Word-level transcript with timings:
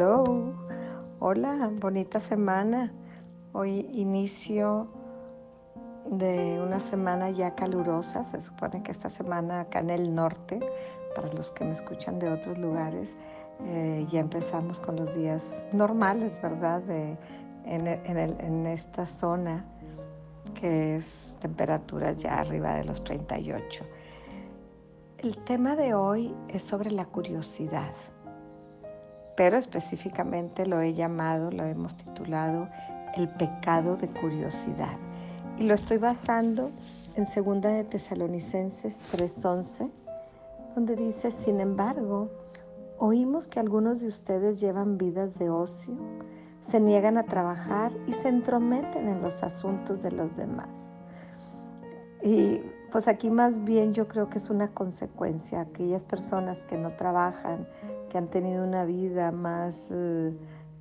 Hello, 0.00 0.54
hola, 1.18 1.70
bonita 1.74 2.20
semana. 2.20 2.90
Hoy 3.52 3.86
inicio 3.92 4.88
de 6.06 6.58
una 6.58 6.80
semana 6.80 7.28
ya 7.28 7.54
calurosa. 7.54 8.24
Se 8.30 8.40
supone 8.40 8.82
que 8.82 8.92
esta 8.92 9.10
semana 9.10 9.60
acá 9.60 9.80
en 9.80 9.90
el 9.90 10.14
norte, 10.14 10.58
para 11.14 11.30
los 11.34 11.50
que 11.50 11.66
me 11.66 11.72
escuchan 11.72 12.18
de 12.18 12.32
otros 12.32 12.56
lugares, 12.56 13.14
eh, 13.66 14.06
ya 14.10 14.20
empezamos 14.20 14.80
con 14.80 14.96
los 14.96 15.14
días 15.14 15.42
normales, 15.74 16.34
¿verdad? 16.40 16.80
De, 16.80 17.18
en, 17.66 17.86
en 17.86 18.66
esta 18.68 19.04
zona 19.04 19.66
que 20.54 20.96
es 20.96 21.36
temperatura 21.42 22.12
ya 22.12 22.40
arriba 22.40 22.74
de 22.76 22.84
los 22.84 23.04
38. 23.04 23.84
El 25.18 25.36
tema 25.44 25.76
de 25.76 25.92
hoy 25.92 26.34
es 26.48 26.62
sobre 26.62 26.90
la 26.90 27.04
curiosidad 27.04 27.92
pero 29.36 29.58
específicamente 29.58 30.66
lo 30.66 30.80
he 30.80 30.94
llamado, 30.94 31.50
lo 31.50 31.64
hemos 31.64 31.94
titulado 31.96 32.68
El 33.16 33.28
pecado 33.28 33.96
de 33.96 34.08
curiosidad. 34.08 34.96
Y 35.58 35.64
lo 35.64 35.74
estoy 35.74 35.98
basando 35.98 36.70
en 37.16 37.24
2 37.24 37.60
de 37.62 37.84
Tesalonicenses 37.84 39.00
3:11, 39.12 39.90
donde 40.74 40.96
dice, 40.96 41.30
sin 41.30 41.60
embargo, 41.60 42.30
oímos 42.98 43.48
que 43.48 43.60
algunos 43.60 44.00
de 44.00 44.08
ustedes 44.08 44.60
llevan 44.60 44.98
vidas 44.98 45.38
de 45.38 45.50
ocio, 45.50 45.94
se 46.62 46.80
niegan 46.80 47.18
a 47.18 47.24
trabajar 47.24 47.92
y 48.06 48.12
se 48.12 48.28
entrometen 48.28 49.08
en 49.08 49.22
los 49.22 49.42
asuntos 49.42 50.02
de 50.02 50.12
los 50.12 50.36
demás. 50.36 50.96
Y 52.22 52.60
pues 52.90 53.08
aquí 53.08 53.30
más 53.30 53.64
bien 53.64 53.94
yo 53.94 54.08
creo 54.08 54.28
que 54.28 54.38
es 54.38 54.50
una 54.50 54.68
consecuencia. 54.68 55.60
Aquellas 55.60 56.02
personas 56.02 56.64
que 56.64 56.76
no 56.76 56.90
trabajan, 56.96 57.66
que 58.08 58.18
han 58.18 58.28
tenido 58.28 58.64
una 58.64 58.84
vida 58.84 59.30
más 59.32 59.90
eh, 59.90 60.32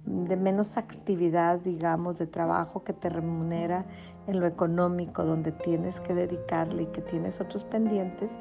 de 0.05 0.37
menos 0.37 0.77
actividad, 0.77 1.59
digamos, 1.59 2.17
de 2.17 2.27
trabajo 2.27 2.83
que 2.83 2.93
te 2.93 3.09
remunera 3.09 3.85
en 4.27 4.39
lo 4.39 4.47
económico, 4.47 5.23
donde 5.23 5.51
tienes 5.51 5.99
que 6.01 6.13
dedicarle 6.13 6.83
y 6.83 6.87
que 6.87 7.01
tienes 7.01 7.39
otros 7.39 7.63
pendientes, 7.63 8.37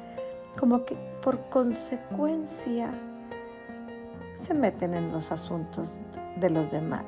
como 0.59 0.85
que 0.85 0.95
por 1.23 1.39
consecuencia 1.49 2.91
se 4.35 4.53
meten 4.53 4.93
en 4.93 5.11
los 5.11 5.31
asuntos 5.31 5.97
de 6.39 6.49
los 6.49 6.71
demás. 6.71 7.05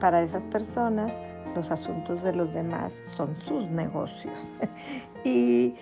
Para 0.00 0.22
esas 0.22 0.44
personas, 0.44 1.20
los 1.58 1.70
asuntos 1.70 2.22
de 2.22 2.34
los 2.34 2.52
demás 2.54 2.92
son 3.16 3.36
sus 3.42 3.68
negocios. 3.68 4.54
y 5.24 5.74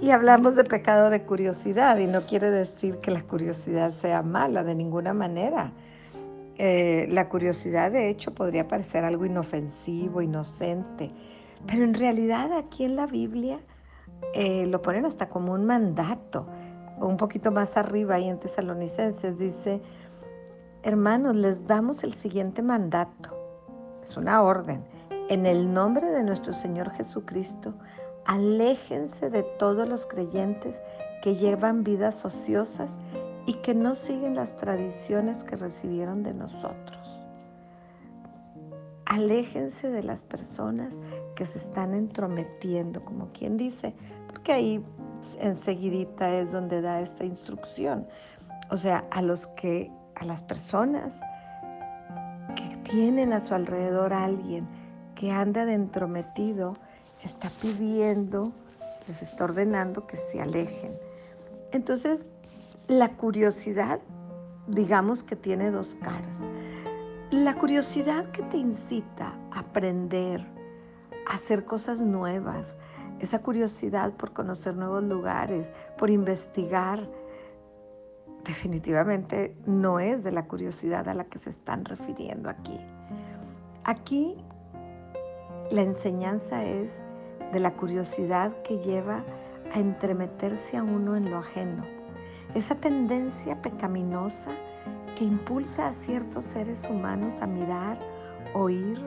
y 0.00 0.12
hablamos 0.12 0.56
de 0.56 0.64
pecado 0.64 1.10
de 1.10 1.24
curiosidad 1.24 1.98
y 1.98 2.06
no 2.06 2.22
quiere 2.22 2.50
decir 2.50 2.96
que 2.98 3.10
la 3.10 3.22
curiosidad 3.22 3.92
sea 4.00 4.22
mala 4.22 4.64
de 4.64 4.74
ninguna 4.74 5.12
manera. 5.12 5.72
Eh, 6.56 7.06
la 7.10 7.28
curiosidad 7.28 7.92
de 7.92 8.08
hecho 8.08 8.32
podría 8.32 8.66
parecer 8.66 9.04
algo 9.04 9.26
inofensivo, 9.26 10.22
inocente, 10.22 11.12
pero 11.66 11.84
en 11.84 11.92
realidad 11.92 12.50
aquí 12.56 12.84
en 12.84 12.96
la 12.96 13.06
Biblia 13.06 13.60
eh, 14.32 14.66
lo 14.66 14.80
ponen 14.80 15.04
hasta 15.04 15.28
como 15.28 15.52
un 15.52 15.66
mandato. 15.66 16.46
Un 16.98 17.18
poquito 17.18 17.50
más 17.50 17.76
arriba 17.76 18.14
ahí 18.14 18.28
en 18.28 18.40
Tesalonicenses 18.40 19.38
dice, 19.38 19.82
hermanos, 20.82 21.36
les 21.36 21.66
damos 21.66 22.04
el 22.04 22.14
siguiente 22.14 22.62
mandato. 22.62 23.39
Es 24.10 24.16
una 24.16 24.42
orden. 24.42 24.84
En 25.28 25.46
el 25.46 25.72
nombre 25.72 26.06
de 26.10 26.24
nuestro 26.24 26.52
Señor 26.52 26.90
Jesucristo, 26.90 27.72
Aléjense 28.30 29.30
de 29.30 29.42
todos 29.42 29.88
los 29.88 30.06
creyentes 30.06 30.82
que 31.22 31.34
llevan 31.34 31.82
vidas 31.82 32.24
ociosas 32.24 32.98
y 33.46 33.54
que 33.54 33.74
no 33.74 33.94
siguen 33.94 34.36
las 34.36 34.56
tradiciones 34.56 35.42
que 35.42 35.56
recibieron 35.56 36.22
de 36.22 36.34
nosotros. 36.34 37.18
Aléjense 39.06 39.90
de 39.90 40.04
las 40.04 40.22
personas 40.22 40.98
que 41.34 41.44
se 41.44 41.58
están 41.58 41.94
entrometiendo, 41.94 43.04
como 43.04 43.32
quien 43.32 43.56
dice, 43.56 43.94
porque 44.28 44.52
ahí 44.52 44.84
enseguidita 45.40 46.32
es 46.34 46.52
donde 46.52 46.80
da 46.82 47.00
esta 47.00 47.24
instrucción. 47.24 48.06
O 48.70 48.76
sea, 48.76 49.04
a 49.10 49.22
los 49.22 49.48
que, 49.48 49.90
a 50.14 50.24
las 50.24 50.42
personas 50.42 51.20
tienen 52.90 53.32
a 53.32 53.40
su 53.40 53.54
alrededor 53.54 54.12
a 54.12 54.24
alguien 54.24 54.66
que 55.14 55.30
anda 55.30 55.64
de 55.64 55.74
entrometido, 55.74 56.76
está 57.22 57.50
pidiendo, 57.62 58.52
les 59.06 59.22
está 59.22 59.44
ordenando 59.44 60.06
que 60.06 60.16
se 60.16 60.40
alejen. 60.40 60.98
Entonces, 61.72 62.26
la 62.88 63.10
curiosidad, 63.10 64.00
digamos 64.66 65.22
que 65.22 65.36
tiene 65.36 65.70
dos 65.70 65.96
caras. 66.02 66.40
La 67.30 67.54
curiosidad 67.54 68.28
que 68.32 68.42
te 68.44 68.56
incita 68.56 69.34
a 69.52 69.60
aprender, 69.60 70.44
a 71.28 71.34
hacer 71.34 71.64
cosas 71.64 72.00
nuevas, 72.00 72.76
esa 73.20 73.38
curiosidad 73.40 74.14
por 74.14 74.32
conocer 74.32 74.74
nuevos 74.74 75.04
lugares, 75.04 75.70
por 75.96 76.10
investigar, 76.10 77.06
definitivamente 78.44 79.56
no 79.66 80.00
es 80.00 80.24
de 80.24 80.32
la 80.32 80.46
curiosidad 80.46 81.08
a 81.08 81.14
la 81.14 81.24
que 81.24 81.38
se 81.38 81.50
están 81.50 81.84
refiriendo 81.84 82.48
aquí. 82.48 82.78
Aquí 83.84 84.36
la 85.70 85.82
enseñanza 85.82 86.64
es 86.64 86.96
de 87.52 87.60
la 87.60 87.74
curiosidad 87.74 88.52
que 88.62 88.78
lleva 88.78 89.24
a 89.72 89.78
entremeterse 89.78 90.76
a 90.76 90.82
uno 90.82 91.16
en 91.16 91.30
lo 91.30 91.38
ajeno, 91.38 91.84
esa 92.54 92.74
tendencia 92.74 93.60
pecaminosa 93.62 94.50
que 95.16 95.24
impulsa 95.24 95.88
a 95.88 95.92
ciertos 95.92 96.44
seres 96.44 96.84
humanos 96.90 97.40
a 97.42 97.46
mirar, 97.46 97.98
oír 98.54 99.00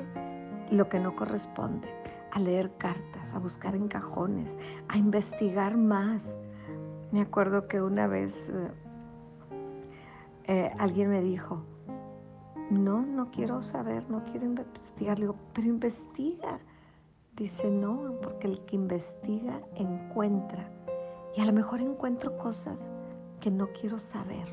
lo 0.71 0.87
que 0.87 0.99
no 0.99 1.15
corresponde, 1.15 1.89
a 2.31 2.39
leer 2.39 2.71
cartas, 2.77 3.33
a 3.33 3.39
buscar 3.39 3.75
en 3.75 3.87
cajones, 3.87 4.57
a 4.87 4.97
investigar 4.97 5.77
más. 5.77 6.35
Me 7.11 7.21
acuerdo 7.21 7.67
que 7.67 7.81
una 7.81 8.07
vez 8.07 8.51
eh, 10.45 10.71
alguien 10.77 11.09
me 11.09 11.21
dijo, 11.21 11.63
no, 12.69 13.01
no 13.01 13.31
quiero 13.31 13.61
saber, 13.63 14.09
no 14.09 14.23
quiero 14.25 14.45
investigar. 14.45 15.19
Le 15.19 15.25
digo, 15.25 15.35
pero 15.53 15.67
investiga 15.67 16.59
Dice, 17.35 17.71
no, 17.71 18.13
porque 18.21 18.45
el 18.45 18.63
que 18.65 18.75
investiga 18.75 19.59
encuentra. 19.75 20.69
Y 21.35 21.41
a 21.41 21.45
lo 21.45 21.51
mejor 21.51 21.81
encuentro 21.81 22.37
cosas 22.37 22.91
que 23.39 23.49
no 23.49 23.69
quiero 23.71 23.97
saber. 23.97 24.47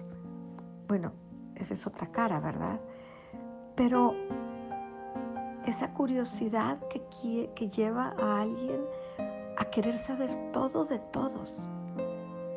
Bueno, 0.88 1.12
esa 1.56 1.74
es 1.74 1.86
otra 1.86 2.06
cara, 2.06 2.40
¿verdad? 2.40 2.80
Pero 3.76 4.14
esa 5.66 5.92
curiosidad 5.92 6.78
que 6.88 7.68
lleva 7.68 8.14
a 8.18 8.40
alguien 8.40 8.80
a 9.58 9.66
querer 9.66 9.98
saber 9.98 10.34
todo 10.52 10.86
de 10.86 10.98
todos, 10.98 11.58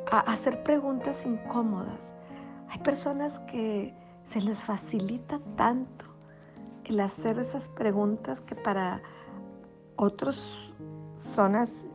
a 0.10 0.20
hacer 0.20 0.64
preguntas 0.64 1.26
incómodas. 1.26 2.14
Hay 2.74 2.80
personas 2.80 3.38
que 3.42 3.94
se 4.26 4.42
les 4.42 4.60
facilita 4.64 5.40
tanto 5.56 6.06
el 6.86 7.00
hacer 7.02 7.38
esas 7.38 7.68
preguntas 7.68 8.42
que 8.42 8.56
para 8.56 9.00
otras 9.96 10.44
zonas 11.16 11.86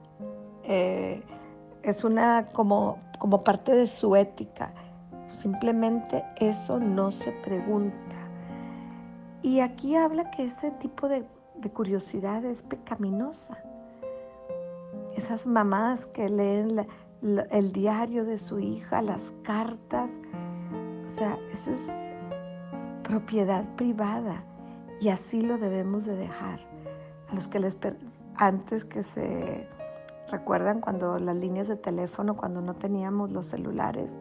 eh, 0.62 1.20
es 1.82 2.04
una 2.04 2.44
como, 2.44 2.96
como 3.18 3.42
parte 3.42 3.74
de 3.74 3.88
su 3.88 4.14
ética. 4.14 4.72
Simplemente 5.36 6.24
eso 6.36 6.78
no 6.78 7.10
se 7.10 7.32
pregunta. 7.32 8.16
Y 9.42 9.58
aquí 9.58 9.96
habla 9.96 10.30
que 10.30 10.44
ese 10.44 10.70
tipo 10.70 11.08
de, 11.08 11.26
curiosidad 11.72 12.44
es 12.44 12.62
pecaminosa. 12.62 13.58
Esas 15.16 15.44
mamás 15.44 16.06
que 16.06 16.28
leen 16.28 16.86
el 17.20 17.72
diario 17.72 18.24
de 18.24 18.38
su 18.38 18.60
hija, 18.60 19.02
las 19.02 19.32
cartas, 19.42 20.20
o 21.08 21.10
sea, 21.10 21.38
eso 21.52 21.72
es 21.72 21.80
propiedad 23.02 23.64
privada 23.76 24.44
y 25.00 25.08
así 25.08 25.40
lo 25.40 25.56
debemos 25.56 26.04
de 26.04 26.14
dejar 26.16 26.60
a 27.30 27.34
los 27.34 27.48
que 27.48 27.58
les 27.58 27.78
antes 28.36 28.84
que 28.84 29.02
se 29.02 29.66
recuerdan 30.30 30.82
cuando 30.82 31.18
las 31.18 31.34
líneas 31.34 31.66
de 31.66 31.76
teléfono, 31.76 32.36
cuando 32.36 32.60
no 32.60 32.74
teníamos 32.74 33.32
los 33.32 33.46
celulares 33.46 34.14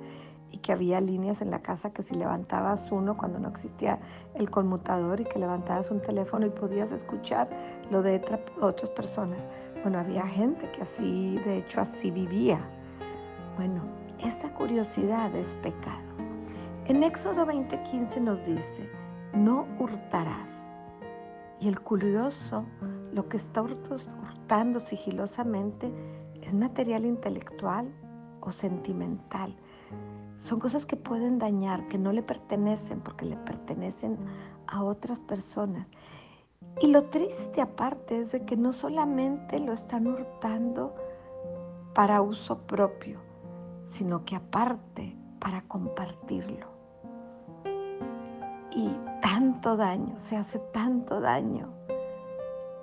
y 0.50 0.60
que 0.60 0.72
había 0.72 1.02
líneas 1.02 1.42
en 1.42 1.52
la 1.52 1.60
casa 1.60 1.92
que 1.92 2.04
si 2.04 2.16
levantabas 2.16 2.90
uno 2.90 3.16
cuando 3.16 3.38
no 3.38 3.50
existía 3.50 4.00
el 4.34 4.50
conmutador 4.50 5.20
y 5.20 5.26
que 5.26 5.40
levantabas 5.40 5.92
un 5.92 6.00
teléfono 6.00 6.46
y 6.46 6.52
podías 6.52 6.94
escuchar 6.94 7.50
lo 7.92 8.02
de 8.02 8.22
otras 8.62 8.90
personas. 8.92 9.40
Bueno, 9.84 10.00
había 10.00 10.26
gente 10.26 10.72
que 10.72 10.84
así, 10.84 11.38
de 11.44 11.58
hecho, 11.58 11.82
así 11.82 12.12
vivía. 12.12 12.62
Bueno, 13.58 13.82
esa 14.24 14.54
curiosidad 14.54 15.36
es 15.36 15.54
pecado. 15.56 16.07
En 16.90 17.04
Éxodo 17.04 17.46
20:15 17.46 18.22
nos 18.22 18.46
dice, 18.46 18.90
no 19.34 19.68
hurtarás. 19.78 20.50
Y 21.60 21.68
el 21.68 21.82
curioso 21.82 22.64
lo 23.12 23.28
que 23.28 23.36
está 23.36 23.62
hurtando 23.62 24.80
sigilosamente 24.80 25.92
es 26.42 26.54
material 26.54 27.06
intelectual 27.06 27.94
o 28.40 28.54
sentimental. 28.54 29.54
son 30.38 30.62
cosas 30.62 30.86
que 30.86 30.96
pueden 30.96 31.40
dañar, 31.40 31.90
que 31.90 31.98
no 31.98 32.14
le 32.14 32.24
pertenecen 32.24 33.02
porque 33.02 33.26
le 33.26 33.36
pertenecen 33.36 34.18
a 34.68 34.82
otras 34.82 35.20
personas. 35.20 35.92
Y 36.80 36.88
lo 36.88 37.04
triste 37.04 37.60
aparte 37.60 38.22
es 38.22 38.32
de 38.32 38.46
que 38.46 38.56
no 38.56 38.72
solamente 38.72 39.60
lo 39.60 39.74
están 39.74 40.08
hurtando 40.08 40.96
para 41.94 42.22
uso 42.22 42.60
propio, 42.60 43.20
sino 43.90 44.24
que 44.24 44.38
aparte 44.38 45.18
para 45.40 45.64
compartirlo. 45.64 46.77
Y 48.78 48.96
tanto 49.24 49.76
daño, 49.76 50.20
se 50.20 50.38
hace 50.38 50.60
tanto 50.72 51.20
daño 51.20 51.68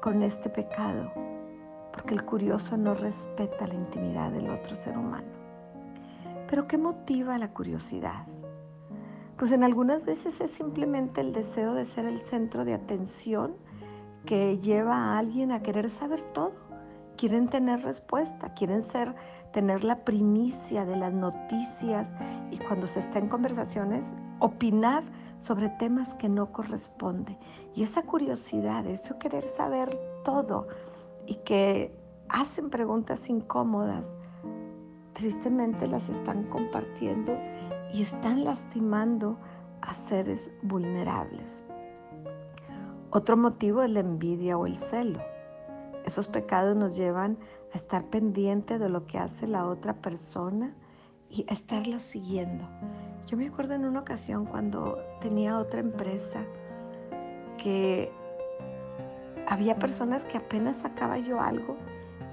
con 0.03 0.25
este 0.25 0.51
pecado, 0.51 1.13
porque 1.93 2.15
el 2.15 2.25
curioso 2.25 2.77
no 2.77 2.95
respeta 2.95 3.69
la 3.69 3.75
intimidad 3.75 4.33
del 4.33 4.51
otro 4.51 4.75
ser 4.75 4.99
humano. 4.99 5.29
Pero 6.51 6.67
¿qué 6.67 6.79
motiva 6.79 7.39
la 7.39 7.53
curiosidad? 7.53 8.27
Pues 9.37 9.53
en 9.53 9.63
algunas 9.63 10.05
veces 10.05 10.41
es 10.41 10.51
simplemente 10.51 11.21
el 11.21 11.33
deseo 11.33 11.75
de 11.75 11.85
ser 11.85 12.07
el 12.07 12.19
centro 12.19 12.65
de 12.65 12.75
atención 12.75 13.55
que 14.27 14.59
lleva 14.59 14.97
a 14.97 15.19
alguien 15.19 15.53
a 15.53 15.63
querer 15.63 15.91
saber 15.91 16.23
todo. 16.23 16.55
Quieren 17.17 17.47
tener 17.47 17.85
respuesta, 17.85 18.53
quieren 18.55 18.83
ser, 18.83 19.15
tener 19.53 19.85
la 19.85 20.05
primicia 20.05 20.85
de 20.87 20.97
las 20.97 21.13
noticias 21.13 22.13
y 22.51 22.59
cuando 22.59 22.89
se 22.89 22.99
está 22.99 23.21
en 23.21 23.29
conversaciones, 23.29 24.17
opinar 24.41 25.05
sobre 25.45 25.69
temas 25.69 26.15
que 26.15 26.29
no 26.29 26.53
corresponde. 26.53 27.39
Y 27.75 27.83
esa 27.83 28.03
curiosidad, 28.03 28.87
eso 28.87 29.19
querer 29.19 29.45
saber 29.45 29.91
todo 30.25 30.67
y 31.27 31.35
que 31.37 31.95
hacen 32.29 32.71
preguntas 32.71 33.29
incómodas, 33.29 34.15
tristemente 35.13 35.87
las 35.87 36.09
están 36.09 36.45
compartiendo 36.45 37.37
y 37.93 38.03
están 38.03 38.45
lastimando 38.45 39.39
a 39.83 39.93
seres 39.93 40.51
vulnerables. 40.63 41.63
Otro 43.11 43.37
motivo 43.37 43.83
es 43.83 43.91
la 43.91 44.01
envidia 44.01 44.57
o 44.57 44.67
el 44.67 44.79
celo. 44.79 45.21
Esos 46.07 46.27
pecados 46.27 46.75
nos 46.75 46.97
llevan 46.97 47.39
a 47.73 47.77
estar 47.77 48.05
pendiente 48.07 48.79
de 48.79 48.89
lo 48.89 49.07
que 49.07 49.19
hace 49.19 49.47
la 49.47 49.67
otra 49.67 49.95
persona 49.95 50.75
y 51.29 51.47
a 51.49 51.53
estarlo 51.53 52.01
siguiendo. 52.01 52.65
Yo 53.35 53.39
me 53.39 53.49
acuerdo 53.49 53.75
en 53.75 53.85
una 53.85 53.99
ocasión 53.99 54.47
cuando 54.47 54.97
tenía 55.21 55.59
otra 55.59 55.81
empresa 55.81 56.39
que 57.59 58.09
había 59.49 59.75
personas 59.75 60.23
que 60.27 60.39
apenas 60.39 60.77
sacaba 60.77 61.19
yo 61.19 61.41
algo 61.41 61.77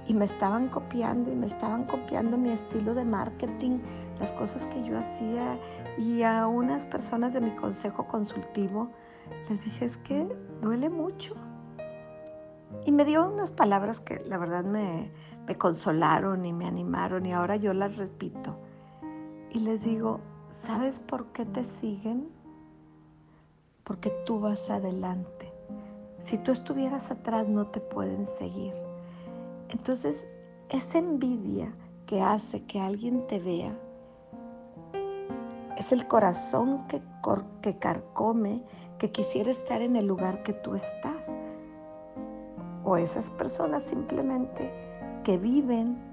y 0.06 0.14
me 0.14 0.26
estaban 0.26 0.68
copiando 0.68 1.32
y 1.32 1.34
me 1.34 1.48
estaban 1.48 1.86
copiando 1.86 2.38
mi 2.38 2.50
estilo 2.50 2.94
de 2.94 3.04
marketing, 3.04 3.80
las 4.20 4.32
cosas 4.34 4.64
que 4.66 4.84
yo 4.84 4.96
hacía 4.96 5.58
y 5.98 6.22
a 6.22 6.46
unas 6.46 6.86
personas 6.86 7.32
de 7.32 7.40
mi 7.40 7.50
consejo 7.50 8.06
consultivo 8.06 8.88
les 9.50 9.64
dije, 9.64 9.86
es 9.86 9.96
que 9.96 10.28
duele 10.60 10.88
mucho. 10.88 11.34
Y 12.86 12.92
me 12.92 13.04
dio 13.04 13.26
unas 13.26 13.50
palabras 13.50 13.98
que 13.98 14.22
la 14.24 14.38
verdad 14.38 14.62
me, 14.62 15.10
me 15.48 15.58
consolaron 15.58 16.46
y 16.46 16.52
me 16.52 16.64
animaron 16.64 17.26
y 17.26 17.32
ahora 17.32 17.56
yo 17.56 17.74
las 17.74 17.96
repito. 17.96 18.56
Y 19.50 19.58
les 19.58 19.82
digo, 19.82 20.20
¿sabes 20.52 20.98
por 20.98 21.26
qué 21.32 21.44
te 21.44 21.64
siguen? 21.64 22.28
Porque 23.84 24.10
tú 24.24 24.40
vas 24.40 24.70
adelante. 24.70 25.52
Si 26.20 26.38
tú 26.38 26.52
estuvieras 26.52 27.10
atrás 27.10 27.48
no 27.48 27.66
te 27.66 27.80
pueden 27.80 28.26
seguir. 28.26 28.74
Entonces, 29.70 30.28
esa 30.68 30.98
envidia 30.98 31.74
que 32.06 32.22
hace 32.22 32.64
que 32.64 32.80
alguien 32.80 33.26
te 33.26 33.38
vea 33.38 33.76
es 35.76 35.90
el 35.90 36.06
corazón 36.06 36.86
que, 36.86 37.02
carcome 37.78 38.62
que 38.98 39.10
quisiera 39.10 39.50
estar 39.50 39.82
en 39.82 39.96
el 39.96 40.06
lugar 40.06 40.42
que 40.42 40.52
tú 40.52 40.74
estás. 40.74 41.36
O 42.84 42.96
esas 42.96 43.30
personas 43.30 43.82
simplemente 43.82 44.70
que 45.24 45.38
viven 45.38 46.11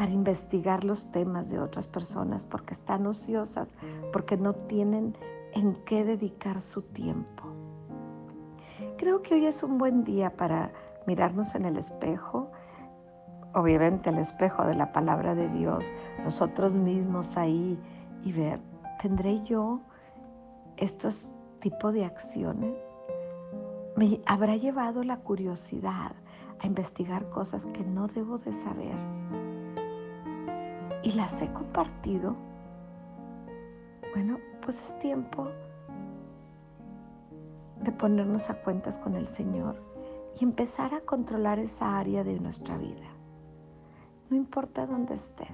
para 0.00 0.12
investigar 0.12 0.82
los 0.82 1.12
temas 1.12 1.50
de 1.50 1.60
otras 1.60 1.86
personas 1.86 2.46
porque 2.46 2.72
están 2.72 3.06
ociosas, 3.06 3.74
porque 4.14 4.38
no 4.38 4.54
tienen 4.54 5.14
en 5.52 5.74
qué 5.84 6.04
dedicar 6.04 6.62
su 6.62 6.80
tiempo. 6.80 7.42
Creo 8.96 9.20
que 9.20 9.34
hoy 9.34 9.44
es 9.44 9.62
un 9.62 9.76
buen 9.76 10.02
día 10.02 10.34
para 10.38 10.72
mirarnos 11.06 11.54
en 11.54 11.66
el 11.66 11.76
espejo, 11.76 12.50
obviamente 13.52 14.08
el 14.08 14.16
espejo 14.16 14.64
de 14.64 14.74
la 14.74 14.90
palabra 14.90 15.34
de 15.34 15.50
Dios, 15.50 15.92
nosotros 16.24 16.72
mismos 16.72 17.36
ahí 17.36 17.78
y 18.24 18.32
ver, 18.32 18.58
¿tendré 19.02 19.42
yo 19.42 19.80
estos 20.78 21.30
tipo 21.60 21.92
de 21.92 22.06
acciones 22.06 22.78
me 23.96 24.22
habrá 24.24 24.56
llevado 24.56 25.04
la 25.04 25.18
curiosidad 25.18 26.12
a 26.58 26.66
investigar 26.66 27.28
cosas 27.28 27.66
que 27.66 27.84
no 27.84 28.06
debo 28.06 28.38
de 28.38 28.54
saber 28.54 29.19
y 31.02 31.12
las 31.12 31.40
he 31.40 31.52
compartido. 31.52 32.36
Bueno, 34.14 34.38
pues 34.62 34.82
es 34.82 34.98
tiempo 34.98 35.48
de 37.82 37.92
ponernos 37.92 38.50
a 38.50 38.54
cuentas 38.62 38.98
con 38.98 39.14
el 39.14 39.26
Señor 39.26 39.82
y 40.38 40.44
empezar 40.44 40.94
a 40.94 41.00
controlar 41.00 41.58
esa 41.58 41.98
área 41.98 42.24
de 42.24 42.38
nuestra 42.38 42.76
vida. 42.76 43.08
No 44.28 44.36
importa 44.36 44.86
dónde 44.86 45.14
estés, 45.14 45.48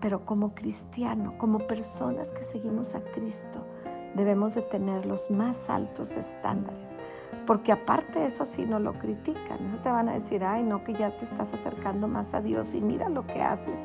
pero 0.00 0.24
como 0.24 0.54
cristiano, 0.54 1.36
como 1.38 1.66
personas 1.66 2.28
que 2.32 2.42
seguimos 2.42 2.94
a 2.94 3.02
Cristo, 3.12 3.64
debemos 4.14 4.54
de 4.54 4.62
tener 4.62 5.06
los 5.06 5.30
más 5.30 5.68
altos 5.68 6.16
estándares. 6.16 6.94
Porque 7.46 7.72
aparte 7.72 8.24
eso, 8.24 8.46
si 8.46 8.64
no 8.64 8.78
lo 8.78 8.94
critican, 8.94 9.66
eso 9.66 9.76
te 9.78 9.90
van 9.90 10.08
a 10.08 10.14
decir, 10.14 10.44
ay, 10.44 10.62
no, 10.62 10.82
que 10.82 10.94
ya 10.94 11.16
te 11.16 11.24
estás 11.24 11.52
acercando 11.52 12.08
más 12.08 12.32
a 12.32 12.40
Dios 12.40 12.74
y 12.74 12.80
mira 12.80 13.08
lo 13.08 13.26
que 13.26 13.42
haces. 13.42 13.78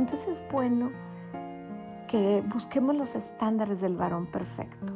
Entonces 0.00 0.40
es 0.40 0.44
bueno 0.50 0.90
que 2.08 2.42
busquemos 2.52 2.96
los 2.96 3.14
estándares 3.14 3.80
del 3.80 3.96
varón 3.96 4.26
perfecto. 4.26 4.94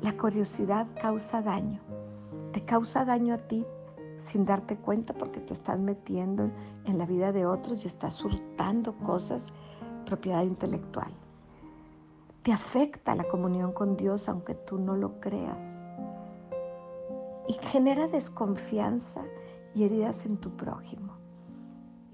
La 0.00 0.16
curiosidad 0.16 0.86
causa 1.00 1.42
daño. 1.42 1.80
Te 2.52 2.64
causa 2.64 3.04
daño 3.04 3.34
a 3.34 3.38
ti 3.38 3.66
sin 4.18 4.44
darte 4.44 4.76
cuenta 4.76 5.12
porque 5.12 5.40
te 5.40 5.52
estás 5.52 5.78
metiendo 5.78 6.50
en 6.84 6.96
la 6.96 7.06
vida 7.06 7.32
de 7.32 7.44
otros 7.44 7.84
y 7.84 7.88
estás 7.88 8.24
hurtando 8.24 8.96
cosas, 8.98 9.46
propiedad 10.06 10.42
intelectual 10.42 11.12
te 12.46 12.52
afecta 12.52 13.16
la 13.16 13.24
comunión 13.24 13.72
con 13.72 13.96
Dios 13.96 14.28
aunque 14.28 14.54
tú 14.54 14.78
no 14.78 14.94
lo 14.94 15.18
creas. 15.18 15.80
Y 17.48 17.54
genera 17.54 18.06
desconfianza 18.06 19.24
y 19.74 19.82
heridas 19.82 20.24
en 20.24 20.36
tu 20.36 20.56
prójimo. 20.56 21.05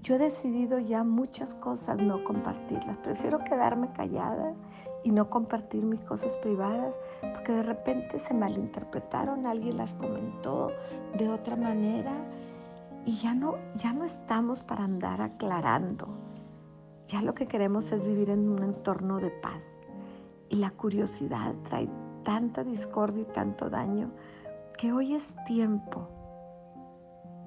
Yo 0.03 0.15
he 0.15 0.17
decidido 0.17 0.79
ya 0.79 1.05
muchas 1.05 1.53
cosas 1.53 1.97
no 1.97 2.25
compartirlas. 2.25 2.97
Prefiero 2.97 3.39
quedarme 3.39 3.89
callada 3.93 4.53
y 5.01 5.11
no 5.11 5.29
compartir 5.29 5.85
mis 5.85 6.01
cosas 6.01 6.35
privadas 6.35 6.99
porque 7.21 7.53
de 7.53 7.63
repente 7.63 8.19
se 8.19 8.33
malinterpretaron, 8.33 9.45
alguien 9.45 9.77
las 9.77 9.93
comentó 9.93 10.73
de 11.17 11.29
otra 11.29 11.55
manera 11.55 12.11
y 13.05 13.15
ya 13.15 13.33
no, 13.33 13.55
ya 13.77 13.93
no 13.93 14.03
estamos 14.03 14.61
para 14.61 14.83
andar 14.83 15.21
aclarando. 15.21 16.09
Ya 17.07 17.21
lo 17.21 17.33
que 17.33 17.47
queremos 17.47 17.89
es 17.93 18.03
vivir 18.03 18.29
en 18.29 18.49
un 18.49 18.61
entorno 18.61 19.19
de 19.19 19.29
paz. 19.29 19.79
Y 20.49 20.57
la 20.57 20.71
curiosidad 20.71 21.55
trae 21.63 21.87
tanta 22.23 22.65
discordia 22.65 23.21
y 23.21 23.33
tanto 23.33 23.69
daño 23.69 24.11
que 24.77 24.91
hoy 24.91 25.15
es 25.15 25.33
tiempo 25.45 26.09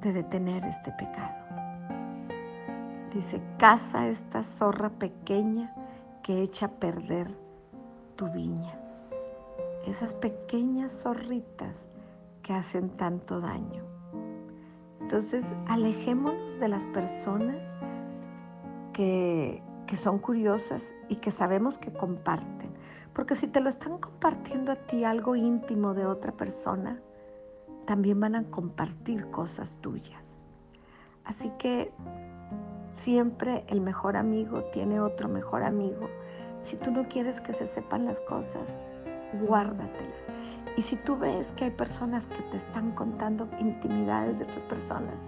de 0.00 0.14
detener 0.14 0.64
este 0.64 0.90
pecado. 0.92 1.45
Dice, 3.16 3.40
caza 3.56 4.08
esta 4.08 4.42
zorra 4.42 4.90
pequeña 4.90 5.72
que 6.22 6.42
echa 6.42 6.66
a 6.66 6.72
perder 6.72 7.34
tu 8.14 8.30
viña. 8.30 8.78
Esas 9.86 10.12
pequeñas 10.12 10.92
zorritas 10.92 11.86
que 12.42 12.52
hacen 12.52 12.90
tanto 12.90 13.40
daño. 13.40 13.84
Entonces, 15.00 15.46
alejémonos 15.66 16.60
de 16.60 16.68
las 16.68 16.84
personas 16.84 17.72
que, 18.92 19.62
que 19.86 19.96
son 19.96 20.18
curiosas 20.18 20.94
y 21.08 21.16
que 21.16 21.30
sabemos 21.30 21.78
que 21.78 21.94
comparten. 21.94 22.68
Porque 23.14 23.34
si 23.34 23.46
te 23.46 23.62
lo 23.62 23.70
están 23.70 23.96
compartiendo 23.96 24.72
a 24.72 24.76
ti 24.76 25.04
algo 25.04 25.36
íntimo 25.36 25.94
de 25.94 26.04
otra 26.04 26.32
persona, 26.32 27.00
también 27.86 28.20
van 28.20 28.34
a 28.34 28.44
compartir 28.50 29.30
cosas 29.30 29.78
tuyas. 29.80 30.26
Así 31.24 31.50
que 31.58 31.94
siempre 32.96 33.64
el 33.68 33.80
mejor 33.80 34.16
amigo 34.16 34.62
tiene 34.72 35.00
otro 35.00 35.28
mejor 35.28 35.62
amigo. 35.62 36.08
Si 36.62 36.76
tú 36.76 36.90
no 36.90 37.06
quieres 37.08 37.40
que 37.40 37.52
se 37.52 37.66
sepan 37.66 38.06
las 38.06 38.20
cosas, 38.22 38.76
guárdatelas. 39.46 40.16
Y 40.76 40.82
si 40.82 40.96
tú 40.96 41.16
ves 41.16 41.52
que 41.52 41.66
hay 41.66 41.70
personas 41.70 42.26
que 42.26 42.42
te 42.50 42.56
están 42.56 42.92
contando 42.92 43.48
intimidades 43.60 44.38
de 44.38 44.44
otras 44.44 44.62
personas, 44.64 45.26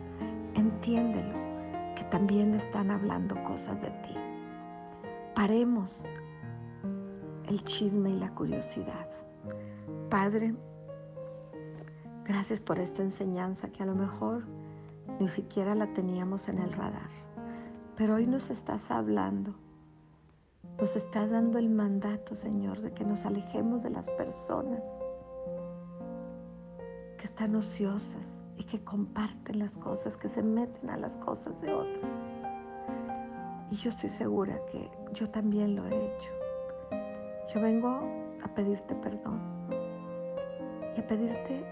entiéndelo, 0.54 1.34
que 1.94 2.04
también 2.10 2.54
están 2.54 2.90
hablando 2.90 3.40
cosas 3.44 3.82
de 3.82 3.90
ti. 3.90 4.14
Paremos 5.34 6.06
el 7.48 7.62
chisme 7.64 8.10
y 8.10 8.18
la 8.18 8.30
curiosidad. 8.34 9.08
Padre, 10.10 10.54
gracias 12.24 12.60
por 12.60 12.78
esta 12.78 13.02
enseñanza 13.02 13.68
que 13.68 13.82
a 13.82 13.86
lo 13.86 13.94
mejor 13.94 14.44
ni 15.18 15.28
siquiera 15.28 15.74
la 15.74 15.86
teníamos 15.94 16.48
en 16.48 16.58
el 16.58 16.72
radar, 16.72 17.10
pero 17.98 18.14
hoy 18.14 18.28
nos 18.28 18.48
estás 18.48 18.92
hablando, 18.92 19.56
nos 20.80 20.94
estás 20.94 21.32
dando 21.32 21.58
el 21.58 21.68
mandato, 21.68 22.36
Señor, 22.36 22.80
de 22.80 22.92
que 22.92 23.04
nos 23.04 23.26
alejemos 23.26 23.82
de 23.82 23.90
las 23.90 24.08
personas 24.10 24.80
que 27.18 27.24
están 27.24 27.56
ociosas 27.56 28.44
y 28.56 28.62
que 28.62 28.84
comparten 28.84 29.58
las 29.58 29.76
cosas, 29.76 30.16
que 30.16 30.28
se 30.28 30.44
meten 30.44 30.90
a 30.90 30.96
las 30.96 31.16
cosas 31.16 31.60
de 31.60 31.74
otros. 31.74 32.06
Y 33.72 33.74
yo 33.74 33.90
estoy 33.90 34.10
segura 34.10 34.60
que 34.70 34.88
yo 35.12 35.28
también 35.28 35.74
lo 35.74 35.84
he 35.88 36.06
hecho. 36.06 36.30
Yo 37.52 37.60
vengo 37.60 38.00
a 38.44 38.54
pedirte 38.54 38.94
perdón 38.94 39.42
y 40.96 41.00
a 41.00 41.04
pedirte 41.04 41.64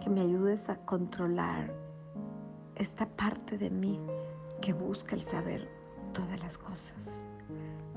que 0.00 0.08
me 0.08 0.20
ayudes 0.20 0.68
a 0.68 0.76
controlar 0.76 1.74
esta 2.76 3.04
parte 3.04 3.58
de 3.58 3.70
mí 3.70 3.98
que 4.60 4.72
busca 4.72 5.14
el 5.14 5.22
saber 5.22 5.68
todas 6.12 6.38
las 6.40 6.58
cosas. 6.58 7.16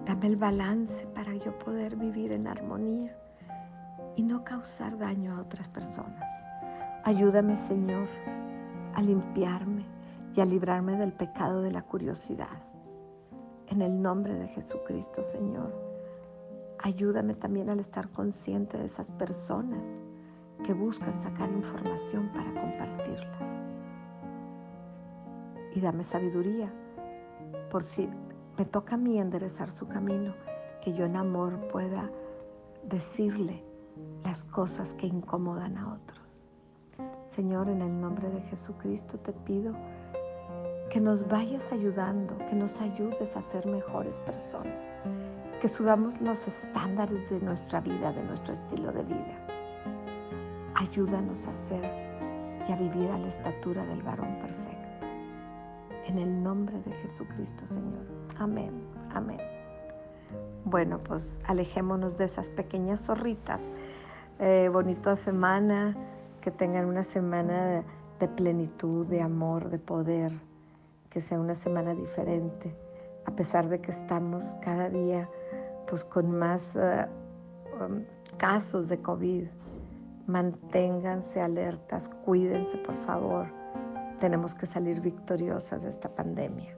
Dame 0.05 0.27
el 0.27 0.35
balance 0.35 1.05
para 1.07 1.35
yo 1.35 1.57
poder 1.59 1.95
vivir 1.95 2.31
en 2.31 2.47
armonía 2.47 3.15
y 4.15 4.23
no 4.23 4.43
causar 4.43 4.97
daño 4.97 5.35
a 5.35 5.41
otras 5.41 5.67
personas. 5.67 6.23
Ayúdame, 7.03 7.55
Señor, 7.55 8.07
a 8.93 9.01
limpiarme 9.01 9.85
y 10.35 10.41
a 10.41 10.45
librarme 10.45 10.97
del 10.97 11.13
pecado 11.13 11.61
de 11.61 11.71
la 11.71 11.81
curiosidad. 11.81 12.63
En 13.67 13.81
el 13.81 14.01
nombre 14.01 14.33
de 14.33 14.47
Jesucristo, 14.49 15.23
Señor, 15.23 15.73
ayúdame 16.79 17.35
también 17.35 17.69
al 17.69 17.79
estar 17.79 18.09
consciente 18.09 18.77
de 18.77 18.85
esas 18.85 19.11
personas 19.11 19.87
que 20.63 20.73
buscan 20.73 21.17
sacar 21.17 21.51
información 21.51 22.29
para 22.33 22.53
compartirla. 22.53 23.50
Y 25.73 25.81
dame 25.81 26.03
sabiduría 26.03 26.71
por 27.69 27.83
si 27.83 28.09
me 28.57 28.65
toca 28.65 28.95
a 28.95 28.97
mí 28.97 29.19
enderezar 29.19 29.71
su 29.71 29.87
camino, 29.87 30.35
que 30.81 30.93
yo 30.93 31.05
en 31.05 31.15
amor 31.15 31.67
pueda 31.67 32.11
decirle 32.83 33.63
las 34.23 34.43
cosas 34.43 34.93
que 34.93 35.07
incomodan 35.07 35.77
a 35.77 35.93
otros. 35.93 36.47
Señor, 37.29 37.69
en 37.69 37.81
el 37.81 38.01
nombre 38.01 38.29
de 38.29 38.41
Jesucristo 38.41 39.17
te 39.17 39.31
pido 39.31 39.73
que 40.89 40.99
nos 40.99 41.25
vayas 41.29 41.71
ayudando, 41.71 42.37
que 42.49 42.55
nos 42.55 42.81
ayudes 42.81 43.37
a 43.37 43.41
ser 43.41 43.65
mejores 43.65 44.19
personas, 44.19 44.91
que 45.61 45.69
subamos 45.69 46.19
los 46.19 46.47
estándares 46.47 47.29
de 47.29 47.39
nuestra 47.39 47.79
vida, 47.79 48.11
de 48.11 48.23
nuestro 48.23 48.53
estilo 48.53 48.91
de 48.91 49.03
vida. 49.03 49.39
Ayúdanos 50.75 51.47
a 51.47 51.53
ser 51.53 51.83
y 52.67 52.71
a 52.73 52.75
vivir 52.75 53.09
a 53.09 53.17
la 53.17 53.27
estatura 53.27 53.85
del 53.85 54.03
varón 54.03 54.37
perfecto. 54.39 54.80
En 56.05 56.17
el 56.17 56.43
nombre 56.43 56.79
de 56.81 56.91
Jesucristo, 56.93 57.67
Señor. 57.67 58.05
Amén, 58.39 58.72
amén. 59.13 59.39
Bueno, 60.65 60.98
pues 60.98 61.39
alejémonos 61.46 62.17
de 62.17 62.25
esas 62.25 62.50
pequeñas 62.50 63.05
zorritas. 63.05 63.67
Eh, 64.39 64.70
bonita 64.72 65.15
semana, 65.15 65.96
que 66.41 66.51
tengan 66.51 66.86
una 66.86 67.03
semana 67.03 67.84
de 68.20 68.27
plenitud, 68.27 69.08
de 69.08 69.22
amor, 69.22 69.70
de 69.70 69.77
poder 69.77 70.31
que 71.12 71.22
sea 71.22 71.39
una 71.39 71.55
semana 71.55 71.93
diferente, 71.93 72.74
a 73.25 73.31
pesar 73.31 73.67
de 73.67 73.81
que 73.81 73.91
estamos 73.91 74.55
cada 74.62 74.89
día 74.89 75.29
pues 75.89 76.03
con 76.05 76.38
más 76.39 76.75
eh, 76.75 77.05
um, 77.79 78.03
casos 78.38 78.88
de 78.88 79.01
COVID. 79.01 79.48
Manténganse 80.27 81.41
alertas, 81.41 82.08
cuídense 82.08 82.77
por 82.77 82.96
favor. 83.03 83.60
Tenemos 84.21 84.53
que 84.53 84.67
salir 84.67 85.01
victoriosas 85.01 85.81
de 85.81 85.89
esta 85.89 86.07
pandemia. 86.07 86.75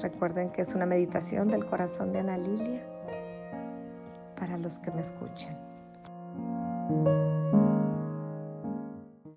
Recuerden 0.00 0.48
que 0.48 0.62
es 0.62 0.74
una 0.74 0.86
meditación 0.86 1.48
del 1.48 1.66
corazón 1.66 2.14
de 2.14 2.20
Ana 2.20 2.38
Lilia 2.38 2.82
para 4.36 4.56
los 4.56 4.80
que 4.80 4.90
me 4.90 5.02
escuchen. 5.02 5.54